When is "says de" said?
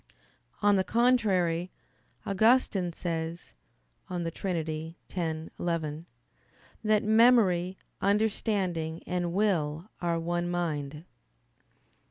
2.91-4.31